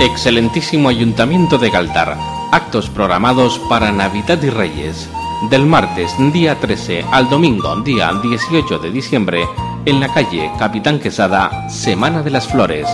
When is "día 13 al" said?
6.32-7.28